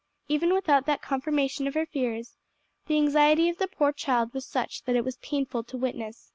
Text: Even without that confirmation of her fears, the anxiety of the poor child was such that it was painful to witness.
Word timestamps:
Even 0.27 0.51
without 0.51 0.87
that 0.87 1.03
confirmation 1.03 1.67
of 1.67 1.75
her 1.75 1.85
fears, 1.85 2.35
the 2.87 2.97
anxiety 2.97 3.49
of 3.49 3.59
the 3.59 3.67
poor 3.67 3.91
child 3.93 4.33
was 4.33 4.47
such 4.47 4.83
that 4.85 4.95
it 4.95 5.05
was 5.05 5.17
painful 5.17 5.63
to 5.65 5.77
witness. 5.77 6.29